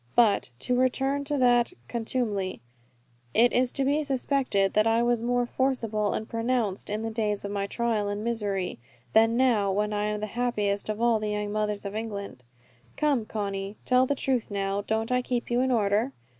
[0.15, 2.59] But, to return to that contumely
[3.35, 7.45] is it to be suspected that I was more forcible and pronounced, in the days
[7.45, 8.79] of my trial and misery,
[9.13, 12.43] than now when I am the happiest of all the young mothers of England?
[12.97, 16.13] "Come, Conny, tell the truth now, don't I keep you in order?"